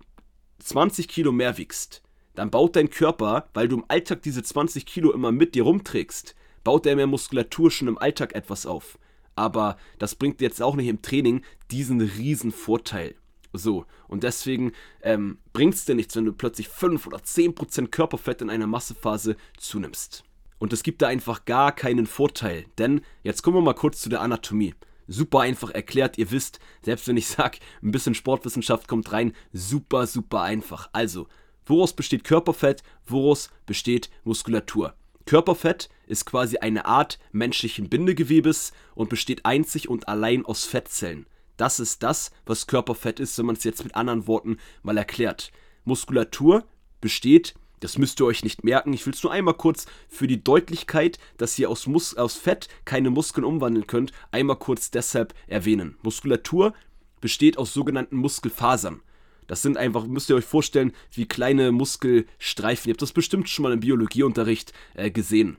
20 0.58 1.08
Kilo 1.08 1.32
mehr 1.32 1.58
wiegst, 1.58 2.02
dann 2.34 2.50
baut 2.50 2.76
dein 2.76 2.90
Körper, 2.90 3.48
weil 3.54 3.68
du 3.68 3.76
im 3.76 3.84
Alltag 3.88 4.22
diese 4.22 4.42
20 4.42 4.86
Kilo 4.86 5.12
immer 5.12 5.32
mit 5.32 5.54
dir 5.54 5.62
rumträgst, 5.62 6.34
baut 6.64 6.86
er 6.86 6.96
mehr 6.96 7.06
Muskulatur 7.06 7.70
schon 7.70 7.88
im 7.88 7.98
Alltag 7.98 8.34
etwas 8.34 8.66
auf. 8.66 8.98
Aber 9.34 9.76
das 9.98 10.14
bringt 10.14 10.40
jetzt 10.40 10.62
auch 10.62 10.76
nicht 10.76 10.88
im 10.88 11.02
Training 11.02 11.42
diesen 11.70 12.00
riesen 12.00 12.52
Vorteil. 12.52 13.14
So, 13.52 13.86
und 14.08 14.22
deswegen 14.22 14.72
ähm, 15.02 15.38
bringt 15.52 15.74
es 15.74 15.84
dir 15.84 15.94
nichts, 15.94 16.16
wenn 16.16 16.24
du 16.24 16.32
plötzlich 16.32 16.68
5 16.68 17.06
oder 17.06 17.18
10% 17.18 17.88
Körperfett 17.88 18.42
in 18.42 18.50
einer 18.50 18.66
Massephase 18.66 19.36
zunimmst. 19.56 20.24
Und 20.58 20.72
es 20.72 20.82
gibt 20.82 21.02
da 21.02 21.08
einfach 21.08 21.44
gar 21.44 21.72
keinen 21.72 22.06
Vorteil, 22.06 22.64
denn 22.78 23.02
jetzt 23.22 23.42
kommen 23.42 23.56
wir 23.56 23.62
mal 23.62 23.74
kurz 23.74 24.00
zu 24.00 24.08
der 24.08 24.22
Anatomie. 24.22 24.74
Super 25.08 25.40
einfach 25.40 25.70
erklärt, 25.70 26.18
ihr 26.18 26.30
wisst, 26.30 26.58
selbst 26.82 27.06
wenn 27.08 27.16
ich 27.16 27.26
sage, 27.28 27.58
ein 27.82 27.92
bisschen 27.92 28.14
Sportwissenschaft 28.14 28.88
kommt 28.88 29.12
rein, 29.12 29.32
super, 29.52 30.06
super 30.06 30.42
einfach. 30.42 30.88
Also, 30.92 31.28
woraus 31.64 31.92
besteht 31.94 32.24
Körperfett, 32.24 32.82
woraus 33.06 33.50
besteht 33.66 34.10
Muskulatur? 34.24 34.94
Körperfett 35.26 35.88
ist 36.06 36.24
quasi 36.24 36.58
eine 36.58 36.86
Art 36.86 37.18
menschlichen 37.32 37.88
Bindegewebes 37.88 38.72
und 38.94 39.08
besteht 39.08 39.44
einzig 39.44 39.88
und 39.88 40.08
allein 40.08 40.44
aus 40.46 40.64
Fettzellen. 40.64 41.26
Das 41.56 41.80
ist 41.80 42.02
das, 42.02 42.30
was 42.44 42.66
Körperfett 42.66 43.20
ist, 43.20 43.38
wenn 43.38 43.46
man 43.46 43.56
es 43.56 43.64
jetzt 43.64 43.84
mit 43.84 43.94
anderen 43.94 44.26
Worten 44.26 44.58
mal 44.82 44.96
erklärt. 44.98 45.52
Muskulatur 45.84 46.64
besteht, 47.00 47.54
das 47.80 47.98
müsst 47.98 48.20
ihr 48.20 48.26
euch 48.26 48.42
nicht 48.42 48.64
merken, 48.64 48.92
ich 48.92 49.04
will 49.06 49.14
es 49.14 49.22
nur 49.22 49.32
einmal 49.32 49.54
kurz 49.54 49.86
für 50.08 50.26
die 50.26 50.42
Deutlichkeit, 50.42 51.18
dass 51.36 51.58
ihr 51.58 51.70
aus, 51.70 51.86
Mus 51.86 52.16
aus 52.16 52.36
Fett 52.36 52.68
keine 52.84 53.10
Muskeln 53.10 53.44
umwandeln 53.44 53.86
könnt, 53.86 54.12
einmal 54.30 54.56
kurz 54.56 54.90
deshalb 54.90 55.34
erwähnen. 55.46 55.96
Muskulatur 56.02 56.74
besteht 57.20 57.58
aus 57.58 57.72
sogenannten 57.72 58.16
Muskelfasern. 58.16 59.02
Das 59.46 59.62
sind 59.62 59.76
einfach, 59.76 60.06
müsst 60.06 60.28
ihr 60.28 60.36
euch 60.36 60.44
vorstellen, 60.44 60.92
wie 61.12 61.26
kleine 61.26 61.70
Muskelstreifen. 61.70 62.88
Ihr 62.88 62.94
habt 62.94 63.02
das 63.02 63.12
bestimmt 63.12 63.48
schon 63.48 63.62
mal 63.62 63.72
im 63.72 63.80
Biologieunterricht 63.80 64.72
äh, 64.94 65.10
gesehen. 65.10 65.56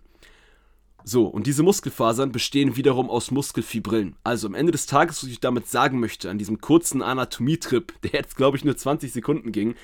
So, 1.09 1.25
und 1.25 1.47
diese 1.47 1.63
Muskelfasern 1.63 2.33
bestehen 2.33 2.75
wiederum 2.75 3.09
aus 3.09 3.31
Muskelfibrillen. 3.31 4.17
Also 4.25 4.45
am 4.45 4.55
Ende 4.55 4.73
des 4.73 4.87
Tages, 4.87 5.23
was 5.23 5.29
ich 5.29 5.39
damit 5.39 5.65
sagen 5.65 6.01
möchte, 6.01 6.29
an 6.29 6.37
diesem 6.37 6.59
kurzen 6.59 7.01
Anatomietrip, 7.01 7.93
der 8.03 8.11
jetzt 8.11 8.35
glaube 8.35 8.57
ich 8.57 8.65
nur 8.65 8.75
20 8.75 9.13
Sekunden 9.13 9.53
ging, 9.53 9.75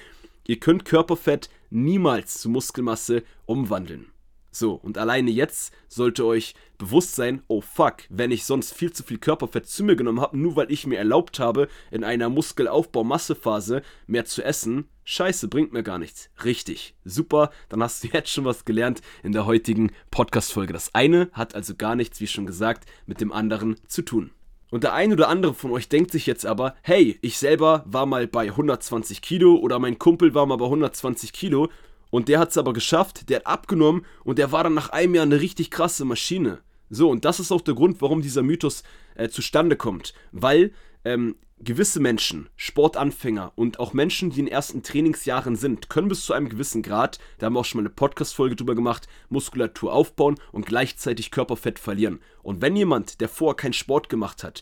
ihr 0.46 0.60
könnt 0.60 0.84
Körperfett 0.84 1.50
niemals 1.70 2.42
zu 2.42 2.50
Muskelmasse 2.50 3.24
umwandeln. 3.46 4.08
So, 4.56 4.74
und 4.76 5.00
alleine 5.00 5.32
jetzt 5.32 5.74
sollte 5.88 6.24
euch 6.28 6.54
bewusst 6.78 7.16
sein, 7.16 7.42
oh 7.48 7.60
fuck, 7.60 8.04
wenn 8.10 8.30
ich 8.30 8.46
sonst 8.46 8.76
viel 8.76 8.94
zu 8.94 9.02
viel 9.02 9.18
Körperfett 9.18 9.66
zu 9.66 9.84
mir 9.84 9.96
genommen 9.96 10.22
habe, 10.22 10.38
nur 10.38 10.56
weil 10.56 10.72
ich 10.72 10.86
mir 10.86 11.00
erlaubt 11.00 11.40
habe, 11.40 11.68
in 11.90 12.04
einer 12.04 12.30
Muskelaufbau-Massephase 12.30 13.82
mehr 14.06 14.26
zu 14.26 14.44
essen, 14.44 14.88
scheiße, 15.06 15.48
bringt 15.48 15.74
mir 15.74 15.82
gar 15.82 15.98
nichts. 15.98 16.30
Richtig, 16.46 16.96
super, 17.04 17.50
dann 17.70 17.82
hast 17.82 18.04
du 18.04 18.08
jetzt 18.14 18.30
schon 18.30 18.46
was 18.46 18.64
gelernt 18.64 19.02
in 19.24 19.32
der 19.32 19.48
heutigen 19.48 19.92
Podcast-Folge. 20.12 20.72
Das 20.72 20.94
eine 20.94 21.30
hat 21.34 21.56
also 21.56 21.74
gar 21.74 21.96
nichts, 21.96 22.22
wie 22.22 22.28
schon 22.28 22.46
gesagt, 22.46 22.88
mit 23.08 23.22
dem 23.22 23.32
anderen 23.32 23.78
zu 23.88 24.04
tun. 24.04 24.30
Und 24.70 24.84
der 24.84 24.94
eine 24.94 25.16
oder 25.16 25.30
andere 25.30 25.56
von 25.56 25.72
euch 25.72 25.90
denkt 25.90 26.12
sich 26.12 26.28
jetzt 26.28 26.46
aber, 26.46 26.76
hey, 26.84 27.18
ich 27.22 27.40
selber 27.40 27.84
war 27.88 28.06
mal 28.06 28.28
bei 28.28 28.50
120 28.50 29.24
Kilo 29.24 29.56
oder 29.56 29.80
mein 29.80 29.98
Kumpel 29.98 30.36
war 30.36 30.46
mal 30.46 30.58
bei 30.58 30.66
120 30.66 31.34
Kilo 31.34 31.70
und 32.14 32.30
der 32.30 32.38
hat 32.38 32.52
es 32.52 32.60
aber 32.60 32.74
geschafft, 32.74 33.28
der 33.32 33.38
hat 33.38 33.48
abgenommen 33.48 34.06
und 34.24 34.38
der 34.38 34.52
war 34.52 34.64
dann 34.64 34.76
nach 34.76 34.90
einem 34.90 35.16
Jahr 35.16 35.26
eine 35.26 35.42
richtig 35.42 35.72
krasse 35.72 36.06
Maschine. 36.06 36.60
So, 36.92 37.10
und 37.10 37.26
das 37.26 37.40
ist 37.40 37.52
auch 37.52 37.62
der 37.62 37.74
Grund, 37.74 38.04
warum 38.04 38.22
dieser 38.22 38.44
Mythos 38.44 38.84
äh, 39.16 39.30
zustande 39.30 39.76
kommt. 39.76 40.14
Weil 40.32 40.74
ähm, 41.06 41.38
gewisse 41.58 42.00
Menschen, 42.00 42.50
Sportanfänger 42.56 43.52
und 43.56 43.80
auch 43.80 43.94
Menschen, 43.94 44.30
die 44.30 44.42
in 44.42 44.48
ersten 44.48 44.84
Trainingsjahren 44.84 45.56
sind, 45.56 45.90
können 45.90 46.08
bis 46.08 46.24
zu 46.24 46.34
einem 46.34 46.50
gewissen 46.50 46.84
Grad, 46.84 47.18
da 47.40 47.48
haben 47.48 47.54
wir 47.54 47.62
auch 47.62 47.66
schon 47.66 47.82
mal 47.82 47.88
eine 47.88 47.96
Podcast-Folge 47.96 48.58
drüber 48.58 48.76
gemacht, 48.76 49.08
Muskulatur 49.30 49.92
aufbauen 49.92 50.36
und 50.52 50.68
gleichzeitig 50.68 51.32
Körperfett 51.32 51.80
verlieren. 51.80 52.20
Und 52.44 52.62
wenn 52.62 52.76
jemand, 52.76 53.22
der 53.22 53.28
vorher 53.28 53.56
keinen 53.56 53.74
Sport 53.74 54.10
gemacht 54.10 54.44
hat, 54.44 54.62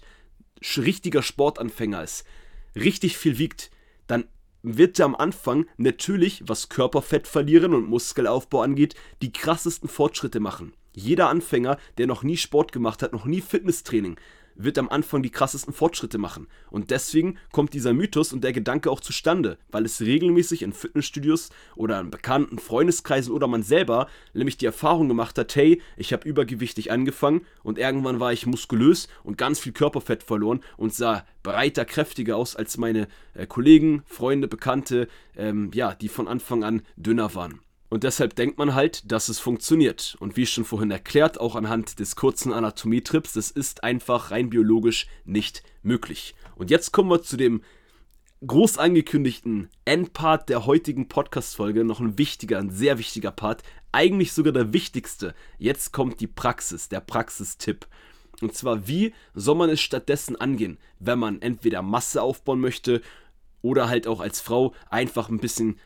richtiger 0.77 1.21
Sportanfänger 1.21 2.01
ist, 2.01 2.23
richtig 2.77 3.17
viel 3.17 3.37
wiegt, 3.39 3.71
dann 4.07 4.23
wird 4.63 4.99
er 4.99 5.05
am 5.05 5.15
Anfang 5.15 5.65
natürlich, 5.77 6.43
was 6.45 6.69
Körperfett 6.69 7.27
verlieren 7.27 7.73
und 7.73 7.89
Muskelaufbau 7.89 8.61
angeht, 8.61 8.95
die 9.21 9.31
krassesten 9.31 9.89
Fortschritte 9.89 10.39
machen. 10.39 10.73
Jeder 10.93 11.29
Anfänger, 11.29 11.77
der 11.97 12.07
noch 12.07 12.23
nie 12.23 12.37
Sport 12.37 12.71
gemacht 12.71 13.01
hat, 13.01 13.13
noch 13.13 13.25
nie 13.25 13.41
Fitnesstraining, 13.41 14.17
wird 14.63 14.77
am 14.77 14.89
Anfang 14.89 15.23
die 15.23 15.29
krassesten 15.29 15.73
Fortschritte 15.73 16.17
machen. 16.17 16.47
Und 16.69 16.91
deswegen 16.91 17.37
kommt 17.51 17.73
dieser 17.73 17.93
Mythos 17.93 18.33
und 18.33 18.43
der 18.43 18.53
Gedanke 18.53 18.91
auch 18.91 18.99
zustande, 18.99 19.57
weil 19.69 19.85
es 19.85 20.01
regelmäßig 20.01 20.61
in 20.63 20.73
Fitnessstudios 20.73 21.49
oder 21.75 21.99
in 21.99 22.11
bekannten 22.11 22.59
Freundeskreisen 22.59 23.33
oder 23.33 23.47
man 23.47 23.63
selber 23.63 24.07
nämlich 24.33 24.57
die 24.57 24.65
Erfahrung 24.65 25.07
gemacht 25.07 25.37
hat, 25.37 25.55
hey, 25.55 25.81
ich 25.97 26.13
habe 26.13 26.27
übergewichtig 26.27 26.91
angefangen 26.91 27.45
und 27.63 27.77
irgendwann 27.77 28.19
war 28.19 28.33
ich 28.33 28.45
muskulös 28.45 29.07
und 29.23 29.37
ganz 29.37 29.59
viel 29.59 29.73
Körperfett 29.73 30.23
verloren 30.23 30.61
und 30.77 30.93
sah 30.93 31.25
breiter, 31.43 31.85
kräftiger 31.85 32.37
aus 32.37 32.55
als 32.55 32.77
meine 32.77 33.07
äh, 33.33 33.47
Kollegen, 33.47 34.03
Freunde, 34.05 34.47
Bekannte, 34.47 35.07
ähm, 35.35 35.71
ja, 35.73 35.95
die 35.95 36.09
von 36.09 36.27
Anfang 36.27 36.63
an 36.63 36.83
dünner 36.95 37.33
waren. 37.35 37.59
Und 37.91 38.05
deshalb 38.05 38.35
denkt 38.35 38.57
man 38.57 38.73
halt, 38.73 39.11
dass 39.11 39.27
es 39.27 39.39
funktioniert. 39.39 40.15
Und 40.21 40.37
wie 40.37 40.45
schon 40.45 40.63
vorhin 40.63 40.91
erklärt, 40.91 41.41
auch 41.41 41.57
anhand 41.57 41.99
des 41.99 42.15
kurzen 42.15 42.53
Anatomietrips, 42.53 43.33
das 43.33 43.51
ist 43.51 43.83
einfach 43.83 44.31
rein 44.31 44.49
biologisch 44.49 45.07
nicht 45.25 45.61
möglich. 45.83 46.33
Und 46.55 46.69
jetzt 46.69 46.93
kommen 46.93 47.09
wir 47.09 47.21
zu 47.21 47.35
dem 47.35 47.61
groß 48.47 48.77
angekündigten 48.77 49.67
Endpart 49.83 50.47
der 50.47 50.65
heutigen 50.65 51.09
Podcast-Folge. 51.09 51.83
Noch 51.83 51.99
ein 51.99 52.17
wichtiger, 52.17 52.59
ein 52.59 52.69
sehr 52.69 52.97
wichtiger 52.97 53.31
Part. 53.31 53.61
Eigentlich 53.91 54.31
sogar 54.31 54.53
der 54.53 54.71
wichtigste. 54.71 55.35
Jetzt 55.57 55.91
kommt 55.91 56.21
die 56.21 56.27
Praxis, 56.27 56.87
der 56.87 57.01
Praxistipp. 57.01 57.87
Und 58.39 58.55
zwar, 58.55 58.87
wie 58.87 59.13
soll 59.33 59.55
man 59.55 59.69
es 59.69 59.81
stattdessen 59.81 60.39
angehen, 60.39 60.77
wenn 60.99 61.19
man 61.19 61.41
entweder 61.41 61.81
Masse 61.81 62.21
aufbauen 62.21 62.61
möchte 62.61 63.01
oder 63.61 63.89
halt 63.89 64.07
auch 64.07 64.21
als 64.21 64.39
Frau 64.39 64.73
einfach 64.89 65.27
ein 65.27 65.39
bisschen 65.39 65.77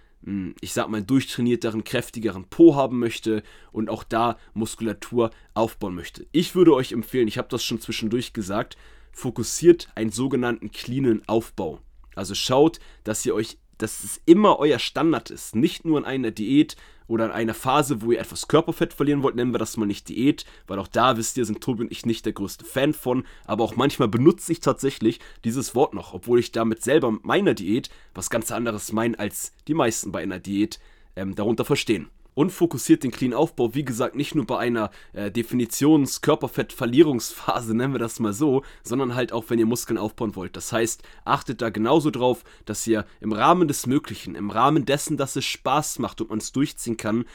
ich 0.59 0.73
sag 0.73 0.89
mal, 0.89 1.03
durchtrainierteren, 1.03 1.83
kräftigeren 1.83 2.45
Po 2.45 2.75
haben 2.75 2.99
möchte 2.99 3.43
und 3.71 3.89
auch 3.89 4.03
da 4.03 4.37
Muskulatur 4.53 5.29
aufbauen 5.53 5.93
möchte. 5.95 6.25
Ich 6.31 6.55
würde 6.55 6.73
euch 6.73 6.91
empfehlen, 6.91 7.27
ich 7.27 7.37
habe 7.37 7.47
das 7.49 7.63
schon 7.63 7.79
zwischendurch 7.79 8.33
gesagt, 8.33 8.75
fokussiert 9.11 9.87
einen 9.95 10.11
sogenannten 10.11 10.71
cleanen 10.71 11.21
Aufbau. 11.27 11.79
Also 12.15 12.33
schaut, 12.33 12.79
dass 13.03 13.25
ihr 13.25 13.35
euch, 13.35 13.57
dass 13.77 14.03
es 14.03 14.21
immer 14.25 14.59
euer 14.59 14.79
Standard 14.79 15.29
ist, 15.29 15.55
nicht 15.55 15.85
nur 15.85 15.97
in 15.97 16.05
einer 16.05 16.31
Diät, 16.31 16.75
oder 17.07 17.25
in 17.25 17.31
einer 17.31 17.53
Phase, 17.53 18.01
wo 18.01 18.11
ihr 18.11 18.19
etwas 18.19 18.47
Körperfett 18.47 18.93
verlieren 18.93 19.23
wollt, 19.23 19.35
nennen 19.35 19.53
wir 19.53 19.59
das 19.59 19.77
mal 19.77 19.85
nicht 19.85 20.09
Diät, 20.09 20.45
weil 20.67 20.79
auch 20.79 20.87
da 20.87 21.17
wisst 21.17 21.37
ihr, 21.37 21.45
sind 21.45 21.61
Tobi 21.61 21.83
und 21.83 21.91
ich 21.91 22.05
nicht 22.05 22.25
der 22.25 22.33
größte 22.33 22.65
Fan 22.65 22.93
von, 22.93 23.25
aber 23.45 23.63
auch 23.63 23.75
manchmal 23.75 24.07
benutze 24.07 24.51
ich 24.51 24.59
tatsächlich 24.59 25.19
dieses 25.43 25.75
Wort 25.75 25.93
noch, 25.93 26.13
obwohl 26.13 26.39
ich 26.39 26.51
damit 26.51 26.81
selber 26.81 27.17
meiner 27.21 27.53
Diät 27.53 27.89
was 28.13 28.29
ganz 28.29 28.51
anderes 28.51 28.91
meine, 28.91 29.19
als 29.19 29.53
die 29.67 29.73
meisten 29.73 30.11
bei 30.11 30.23
einer 30.23 30.39
Diät 30.39 30.79
ähm, 31.15 31.35
darunter 31.35 31.65
verstehen 31.65 32.09
und 32.35 32.51
fokussiert 32.51 33.03
den 33.03 33.09
Clean 33.09 33.33
Aufbau, 33.33 33.73
wie 33.73 33.83
gesagt, 33.83 34.15
nicht 34.15 34.35
nur 34.35 34.45
bei 34.45 34.59
einer 34.59 34.91
äh, 35.13 35.31
Definitions-Körperfett-Verlierungsphase, 35.31 37.75
nennen 37.75 37.93
wir 37.93 37.99
das 37.99 38.19
mal 38.19 38.33
so, 38.33 38.61
sondern 38.83 39.15
halt 39.15 39.33
auch, 39.33 39.45
wenn 39.47 39.57
ihr 39.57 39.65
Muskeln 39.65 39.97
aufbauen 39.97 40.35
wollt. 40.35 40.55
Das 40.55 40.71
heißt, 40.71 41.01
achtet 41.23 41.63
da 41.63 41.71
genauso 41.71 42.11
drauf, 42.11 42.43
dass 42.65 42.85
ihr 42.85 43.07
im 43.21 43.31
Rahmen 43.31 43.67
des 43.67 43.87
Möglichen, 43.87 44.35
im 44.35 44.51
Rahmen 44.51 44.85
dessen, 44.85 45.17
dass 45.17 45.35
es 45.35 45.45
Spaß 45.45 45.97
macht 45.99 46.21
und 46.21 46.29
man 46.29 46.37
es 46.37 46.51
durchziehen 46.51 46.97
kann, 46.97 47.25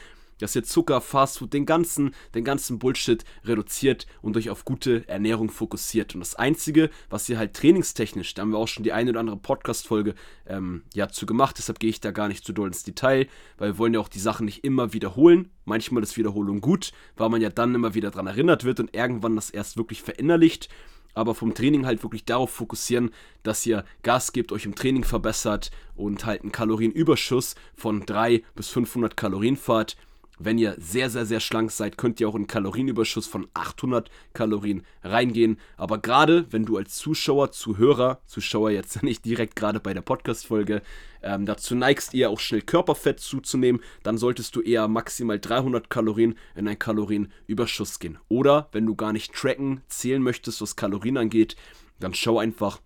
dass 0.41 0.55
ihr 0.55 0.63
Zucker, 0.63 1.01
Fastfood, 1.01 1.53
den 1.53 1.65
ganzen, 1.65 2.13
den 2.35 2.43
ganzen 2.43 2.79
Bullshit 2.79 3.23
reduziert 3.45 4.07
und 4.21 4.37
euch 4.37 4.49
auf 4.49 4.65
gute 4.65 5.07
Ernährung 5.07 5.49
fokussiert. 5.49 6.13
Und 6.13 6.21
das 6.21 6.35
Einzige, 6.35 6.89
was 7.09 7.29
ihr 7.29 7.37
halt 7.37 7.53
trainingstechnisch, 7.53 8.33
da 8.33 8.41
haben 8.41 8.51
wir 8.51 8.57
auch 8.57 8.67
schon 8.67 8.83
die 8.83 8.93
eine 8.93 9.11
oder 9.11 9.19
andere 9.19 9.37
Podcast-Folge 9.37 10.15
ähm, 10.47 10.83
ja, 10.93 11.09
zu 11.09 11.25
gemacht, 11.25 11.57
deshalb 11.57 11.79
gehe 11.79 11.89
ich 11.89 12.01
da 12.01 12.11
gar 12.11 12.27
nicht 12.27 12.45
zu 12.45 12.53
doll 12.53 12.67
ins 12.67 12.83
Detail, 12.83 13.27
weil 13.57 13.73
wir 13.73 13.77
wollen 13.77 13.93
ja 13.93 13.99
auch 13.99 14.09
die 14.09 14.19
Sachen 14.19 14.45
nicht 14.45 14.63
immer 14.63 14.93
wiederholen. 14.93 15.49
Manchmal 15.65 16.03
ist 16.03 16.17
Wiederholung 16.17 16.61
gut, 16.61 16.91
weil 17.15 17.29
man 17.29 17.41
ja 17.41 17.49
dann 17.49 17.75
immer 17.75 17.93
wieder 17.93 18.11
daran 18.11 18.27
erinnert 18.27 18.63
wird 18.63 18.79
und 18.79 18.95
irgendwann 18.95 19.35
das 19.35 19.49
erst 19.49 19.77
wirklich 19.77 20.01
verinnerlicht 20.01 20.69
aber 21.13 21.35
vom 21.35 21.53
Training 21.53 21.85
halt 21.85 22.03
wirklich 22.03 22.25
darauf 22.25 22.51
fokussieren, 22.51 23.11
dass 23.43 23.65
ihr 23.65 23.83
Gas 24.03 24.33
gebt, 24.33 24.51
euch 24.51 24.65
im 24.65 24.75
Training 24.75 25.03
verbessert 25.03 25.71
und 25.95 26.25
halt 26.25 26.41
einen 26.41 26.51
Kalorienüberschuss 26.51 27.55
von 27.75 28.05
3 28.05 28.43
bis 28.55 28.69
500 28.69 29.17
Kalorien 29.17 29.57
fahrt. 29.57 29.97
Wenn 30.39 30.57
ihr 30.57 30.75
sehr, 30.79 31.09
sehr, 31.09 31.25
sehr 31.25 31.39
schlank 31.39 31.71
seid, 31.71 31.97
könnt 31.97 32.19
ihr 32.19 32.27
auch 32.27 32.35
einen 32.35 32.47
Kalorienüberschuss 32.47 33.27
von 33.27 33.47
800 33.53 34.09
Kalorien 34.33 34.83
reingehen. 35.03 35.57
Aber 35.77 35.99
gerade 35.99 36.51
wenn 36.51 36.65
du 36.65 36.77
als 36.77 36.95
Zuschauer, 36.95 37.51
Zuhörer, 37.51 38.21
Zuschauer 38.25 38.71
jetzt 38.71 39.03
nicht 39.03 39.23
direkt 39.25 39.55
gerade 39.55 39.79
bei 39.79 39.93
der 39.93 40.01
Podcast-Folge, 40.01 40.81
ähm, 41.21 41.45
dazu 41.45 41.75
neigst, 41.75 42.15
eher 42.15 42.31
auch 42.31 42.39
schnell 42.39 42.61
Körperfett 42.61 43.19
zuzunehmen, 43.19 43.81
dann 44.01 44.17
solltest 44.17 44.55
du 44.55 44.61
eher 44.61 44.87
maximal 44.87 45.39
300 45.39 45.89
Kalorien 45.89 46.35
in 46.55 46.67
einen 46.67 46.79
Kalorienüberschuss 46.79 47.99
gehen. 47.99 48.17
Oder 48.27 48.69
wenn 48.71 48.87
du 48.87 48.95
gar 48.95 49.13
nicht 49.13 49.33
tracken, 49.33 49.81
zählen 49.87 50.23
möchtest, 50.23 50.61
was 50.61 50.75
Kalorien 50.75 51.17
angeht, 51.17 51.55
dann 51.99 52.15
schau 52.15 52.39
einfach, 52.39 52.79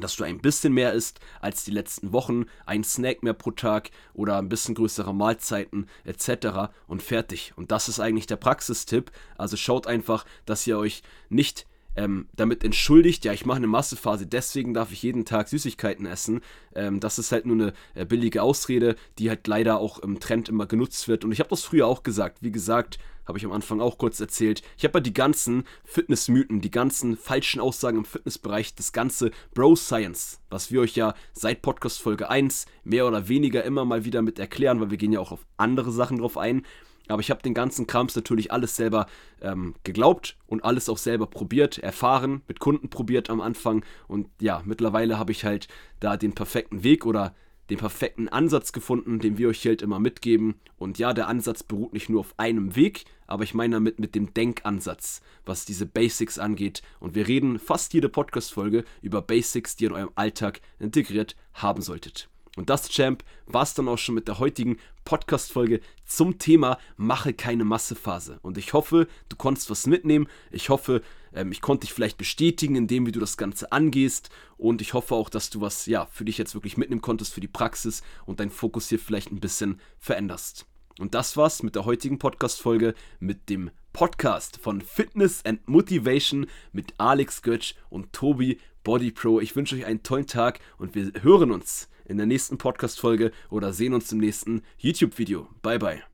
dass 0.00 0.16
du 0.16 0.24
ein 0.24 0.40
bisschen 0.40 0.72
mehr 0.72 0.92
isst 0.92 1.20
als 1.40 1.64
die 1.64 1.70
letzten 1.70 2.12
Wochen, 2.12 2.46
ein 2.64 2.84
Snack 2.84 3.22
mehr 3.22 3.34
pro 3.34 3.50
Tag 3.50 3.90
oder 4.14 4.38
ein 4.38 4.48
bisschen 4.48 4.74
größere 4.74 5.14
Mahlzeiten 5.14 5.88
etc. 6.04 6.70
und 6.86 7.02
fertig. 7.02 7.52
Und 7.56 7.70
das 7.70 7.88
ist 7.88 8.00
eigentlich 8.00 8.26
der 8.26 8.36
Praxistipp. 8.36 9.10
Also 9.36 9.56
schaut 9.56 9.86
einfach, 9.86 10.24
dass 10.44 10.66
ihr 10.66 10.78
euch 10.78 11.02
nicht 11.28 11.66
ähm, 11.96 12.28
damit 12.36 12.62
entschuldigt, 12.64 13.24
ja, 13.24 13.32
ich 13.32 13.46
mache 13.46 13.56
eine 13.56 13.66
Massephase, 13.66 14.26
deswegen 14.26 14.74
darf 14.74 14.92
ich 14.92 15.02
jeden 15.02 15.24
Tag 15.24 15.48
Süßigkeiten 15.48 16.06
essen. 16.06 16.40
Ähm, 16.74 17.00
das 17.00 17.18
ist 17.18 17.32
halt 17.32 17.46
nur 17.46 17.56
eine 17.56 17.72
äh, 17.94 18.04
billige 18.04 18.42
Ausrede, 18.42 18.96
die 19.18 19.28
halt 19.28 19.46
leider 19.46 19.78
auch 19.78 19.98
im 19.98 20.20
Trend 20.20 20.48
immer 20.48 20.66
genutzt 20.66 21.08
wird. 21.08 21.24
Und 21.24 21.32
ich 21.32 21.40
habe 21.40 21.50
das 21.50 21.62
früher 21.62 21.86
auch 21.86 22.02
gesagt. 22.02 22.38
Wie 22.42 22.52
gesagt, 22.52 22.98
habe 23.26 23.38
ich 23.38 23.44
am 23.44 23.52
Anfang 23.52 23.80
auch 23.80 23.98
kurz 23.98 24.20
erzählt. 24.20 24.62
Ich 24.78 24.84
habe 24.84 24.98
ja 24.98 25.02
die 25.02 25.14
ganzen 25.14 25.64
Fitnessmythen, 25.84 26.60
die 26.60 26.70
ganzen 26.70 27.16
falschen 27.16 27.60
Aussagen 27.60 27.98
im 27.98 28.04
Fitnessbereich, 28.04 28.74
das 28.74 28.92
ganze 28.92 29.32
Bro 29.52 29.76
Science, 29.76 30.40
was 30.48 30.70
wir 30.70 30.80
euch 30.80 30.96
ja 30.96 31.14
seit 31.32 31.62
Podcast 31.62 32.00
Folge 32.00 32.30
1 32.30 32.66
mehr 32.84 33.06
oder 33.06 33.28
weniger 33.28 33.64
immer 33.64 33.84
mal 33.84 34.04
wieder 34.04 34.22
mit 34.22 34.38
erklären, 34.38 34.80
weil 34.80 34.90
wir 34.90 34.98
gehen 34.98 35.12
ja 35.12 35.20
auch 35.20 35.32
auf 35.32 35.46
andere 35.56 35.90
Sachen 35.90 36.18
drauf 36.18 36.38
ein. 36.38 36.62
Aber 37.08 37.20
ich 37.20 37.30
habe 37.30 37.42
den 37.42 37.54
ganzen 37.54 37.86
Krams 37.86 38.16
natürlich 38.16 38.52
alles 38.52 38.76
selber 38.76 39.06
ähm, 39.40 39.74
geglaubt 39.84 40.36
und 40.46 40.64
alles 40.64 40.88
auch 40.88 40.98
selber 40.98 41.26
probiert, 41.26 41.78
erfahren, 41.78 42.42
mit 42.48 42.60
Kunden 42.60 42.88
probiert 42.88 43.30
am 43.30 43.40
Anfang. 43.40 43.84
Und 44.08 44.28
ja, 44.40 44.62
mittlerweile 44.64 45.18
habe 45.18 45.32
ich 45.32 45.44
halt 45.44 45.68
da 46.00 46.16
den 46.16 46.34
perfekten 46.34 46.82
Weg 46.82 47.06
oder 47.06 47.34
den 47.70 47.78
perfekten 47.78 48.28
Ansatz 48.28 48.72
gefunden, 48.72 49.18
den 49.18 49.38
wir 49.38 49.48
euch 49.48 49.66
halt 49.66 49.82
immer 49.82 49.98
mitgeben. 49.98 50.54
Und 50.78 50.98
ja, 50.98 51.12
der 51.12 51.28
Ansatz 51.28 51.62
beruht 51.62 51.92
nicht 51.92 52.08
nur 52.08 52.20
auf 52.20 52.34
einem 52.36 52.76
Weg, 52.76 53.04
aber 53.26 53.44
ich 53.44 53.54
meine 53.54 53.76
damit 53.76 53.98
mit 53.98 54.14
dem 54.14 54.32
Denkansatz, 54.34 55.20
was 55.44 55.64
diese 55.64 55.86
Basics 55.86 56.38
angeht. 56.38 56.82
Und 57.00 57.14
wir 57.14 57.26
reden 57.26 57.58
fast 57.58 57.92
jede 57.94 58.08
Podcast-Folge 58.08 58.84
über 59.02 59.22
Basics, 59.22 59.76
die 59.76 59.84
ihr 59.84 59.90
in 59.90 59.96
eurem 59.96 60.12
Alltag 60.14 60.60
integriert 60.78 61.36
haben 61.54 61.82
solltet. 61.82 62.28
Und 62.56 62.70
das, 62.70 62.88
Champ, 62.88 63.22
war 63.46 63.62
es 63.62 63.74
dann 63.74 63.86
auch 63.86 63.98
schon 63.98 64.14
mit 64.14 64.28
der 64.28 64.38
heutigen 64.38 64.78
Podcast-Folge 65.04 65.80
zum 66.04 66.38
Thema 66.38 66.78
Mache 66.96 67.34
keine 67.34 67.64
Massephase. 67.64 68.38
Und 68.42 68.58
ich 68.58 68.72
hoffe, 68.72 69.06
du 69.28 69.36
konntest 69.36 69.70
was 69.70 69.86
mitnehmen. 69.86 70.26
Ich 70.50 70.70
hoffe, 70.70 71.02
ähm, 71.34 71.52
ich 71.52 71.60
konnte 71.60 71.86
dich 71.86 71.92
vielleicht 71.92 72.16
bestätigen, 72.18 72.74
indem 72.74 73.06
wie 73.06 73.12
du 73.12 73.20
das 73.20 73.36
Ganze 73.36 73.70
angehst. 73.72 74.30
Und 74.56 74.80
ich 74.80 74.94
hoffe 74.94 75.14
auch, 75.14 75.28
dass 75.28 75.50
du 75.50 75.60
was 75.60 75.86
ja, 75.86 76.06
für 76.06 76.24
dich 76.24 76.38
jetzt 76.38 76.54
wirklich 76.54 76.78
mitnehmen 76.78 77.02
konntest 77.02 77.34
für 77.34 77.40
die 77.40 77.46
Praxis 77.46 78.02
und 78.24 78.40
deinen 78.40 78.50
Fokus 78.50 78.88
hier 78.88 78.98
vielleicht 78.98 79.30
ein 79.30 79.40
bisschen 79.40 79.80
veränderst. 79.98 80.66
Und 80.98 81.14
das 81.14 81.36
war's 81.36 81.62
mit 81.62 81.74
der 81.74 81.84
heutigen 81.84 82.18
Podcast-Folge 82.18 82.94
mit 83.20 83.50
dem 83.50 83.70
Podcast 83.92 84.56
von 84.56 84.80
Fitness 84.80 85.44
and 85.44 85.68
Motivation 85.68 86.46
mit 86.72 86.94
Alex 86.96 87.42
Götsch 87.42 87.74
und 87.90 88.14
Tobi 88.14 88.58
Body 88.82 89.10
Pro. 89.10 89.40
Ich 89.40 89.56
wünsche 89.56 89.76
euch 89.76 89.84
einen 89.84 90.02
tollen 90.02 90.26
Tag 90.26 90.60
und 90.78 90.94
wir 90.94 91.12
hören 91.22 91.50
uns 91.50 91.88
in 92.08 92.16
der 92.16 92.26
nächsten 92.26 92.58
Podcast-Folge 92.58 93.32
oder 93.50 93.72
sehen 93.72 93.94
uns 93.94 94.10
im 94.12 94.18
nächsten 94.18 94.62
YouTube-Video. 94.78 95.48
Bye, 95.62 95.78
bye. 95.78 96.06